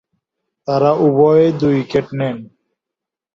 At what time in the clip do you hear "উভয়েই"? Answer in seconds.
1.05-1.51